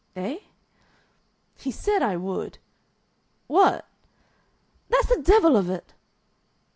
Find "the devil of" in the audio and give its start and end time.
5.05-5.69